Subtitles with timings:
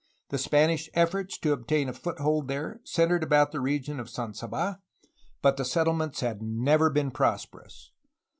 [0.29, 4.33] The Spanish efforts to ob tain a foothold there centred about the region of San
[4.33, 4.81] Saba,
[5.43, 7.91] but the settlements had never been prosperous.